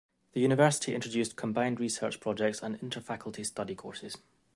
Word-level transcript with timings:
The 0.33 0.41
university 0.41 0.95
introduced 0.95 1.35
combined 1.35 1.79
research 1.79 2.19
projects 2.19 2.63
and 2.63 2.79
inter-faculty 2.81 3.43
study 3.43 3.75
courses. 3.75 4.17